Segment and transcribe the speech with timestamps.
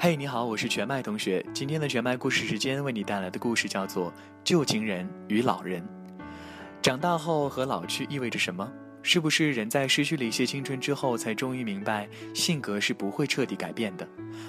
[0.00, 1.44] 嘿，你好，我是全麦同学。
[1.52, 4.12] 今天的全麦故事时间为你带来的故事叫做
[4.44, 5.82] 《旧情人与老人》。
[6.80, 8.72] 长大后和老去意味着什么？
[9.02, 14.06] 是不是人在失去了一些青春之后，才终于明白性格是不会彻底改变的？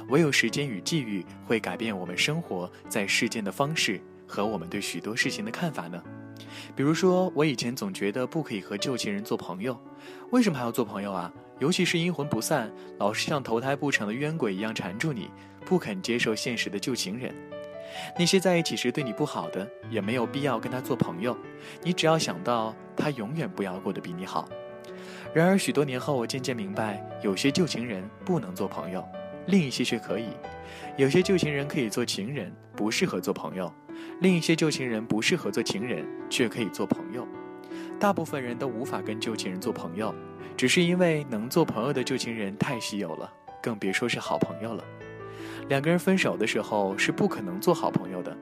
[0.10, 6.00] 唯有时间与际遇会改变我们生活在世间的方式和我们对许多事情的看法呢？
[6.76, 9.76] 比如说，我以前总觉得不可以和旧情人做朋友，
[10.30, 11.34] 为什么还要做朋友啊？
[11.60, 15.30] 尤其是阴魂不散，老是像投胎不成的冤鬼一样缠住你，
[15.66, 17.36] 不肯接受现实的旧情人。
[18.18, 21.36] 那些在一起时对你不好的，也没有必要跟他做朋友。
[21.84, 24.48] 你只要想到他永远不要过得比你好。
[25.34, 29.06] 然而许多年后，我渐渐明白，有些旧情人不能做朋友，
[29.48, 30.28] 另一些却可以；
[30.98, 33.68] 有些旧情人可以做情人，不适合做朋友；
[34.22, 37.28] 另一些旧情人不适合做情人，却可以做朋友。
[38.00, 40.14] 大部分人都无法跟旧情人做朋友。
[40.56, 44.84] 只是因为能做朋友的旧情人太稀有了，更别说是好朋友了。
[45.70, 48.36] 两个人分手的时候是不可能做好朋友的。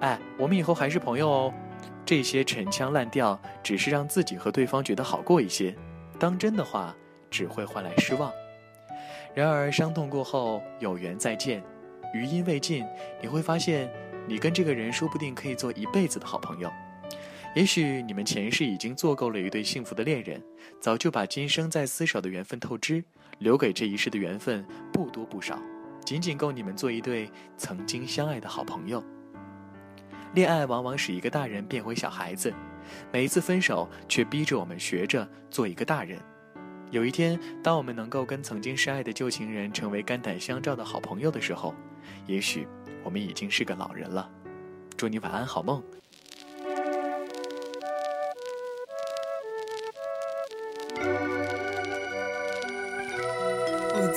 [0.00, 1.54] 哎，我们以后还是朋友哦。
[2.04, 5.74] 这些陈腔滥调只是让自己和对方觉得好过一些，
[6.18, 6.94] 当真的话
[7.30, 8.30] 只会换来失望。
[9.32, 11.62] 然而伤痛过后，有缘再见，
[12.12, 12.84] 余音未尽，
[13.22, 13.88] 你会发现，
[14.26, 16.70] 你跟这个人说不定可以做一辈子的好朋友。
[17.56, 20.40] 也许你们前世已经做够了一对幸福的恋人，
[20.80, 23.02] 早就把今生再厮守的缘分透支，
[23.40, 25.58] 留给这一世的缘分不多不少，
[26.04, 29.02] 仅仅够你们做一对曾经相爱的好朋友。
[30.32, 32.54] 恋爱往往使一个大人变回小孩子，
[33.12, 36.20] 每一次分手却逼着我们学着做一个大人。
[36.92, 41.74] 有一天，当我们能够跟曾经深爱的旧情人成为肝胆相照的好朋友的时候，
[42.26, 42.68] 也许
[43.02, 44.30] 我们已经是个老人了。
[44.96, 45.82] 祝你晚安，好梦。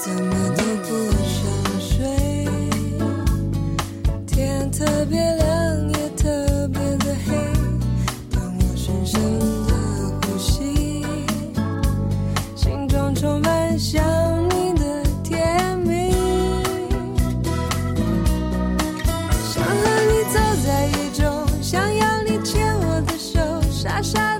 [0.03, 0.89] 怎么都不
[1.23, 1.39] 想
[1.79, 2.45] 睡，
[4.27, 7.33] 天特别亮，也特别的黑。
[8.29, 9.73] 当我深深的
[10.21, 11.05] 呼吸，
[12.53, 14.03] 心中充满想
[14.49, 16.11] 你的甜蜜。
[19.53, 23.39] 想和你走在雨中，想要你牵我的手，
[23.71, 24.37] 傻傻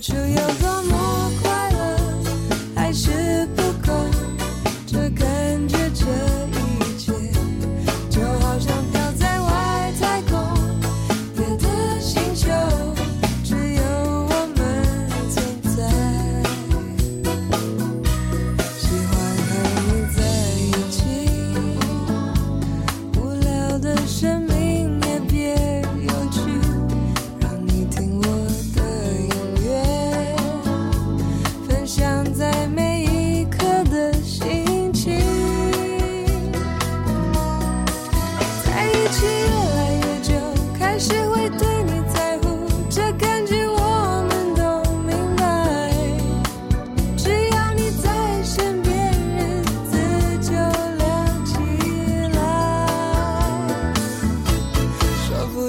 [0.00, 0.99] 就有多么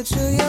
[0.03, 0.40] 心。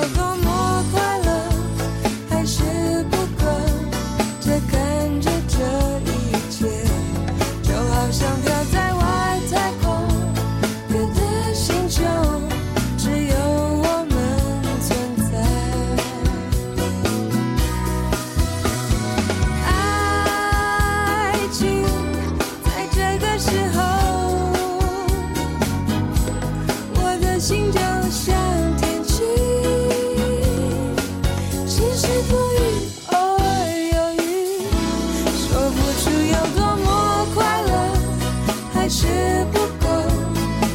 [38.94, 39.06] 是
[39.50, 39.88] 不够，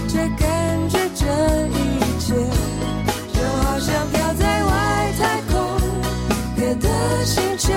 [0.07, 1.23] 这感觉这
[1.67, 2.34] 一切
[3.31, 5.79] 就好像飘在外太空，
[6.55, 6.90] 别的
[7.23, 7.72] 星球。